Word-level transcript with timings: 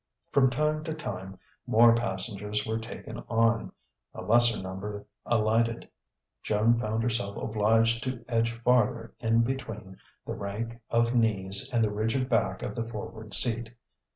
From 0.31 0.49
time 0.49 0.83
to 0.85 0.95
time 0.95 1.37
more 1.67 1.93
passengers 1.93 2.65
were 2.65 2.79
taken 2.79 3.19
on; 3.29 3.71
a 4.15 4.23
lesser 4.23 4.59
number 4.59 5.05
alighted: 5.27 5.87
Joan 6.41 6.79
found 6.79 7.03
herself 7.03 7.37
obliged 7.37 8.03
to 8.05 8.25
edge 8.27 8.51
farther 8.63 9.13
in 9.19 9.43
between 9.43 9.97
the 10.25 10.33
rank 10.33 10.79
of 10.89 11.13
knees 11.13 11.69
and 11.71 11.83
the 11.83 11.91
rigid 11.91 12.29
back 12.29 12.63
of 12.63 12.73
the 12.73 12.87
forward 12.87 13.35
seat. 13.35 13.75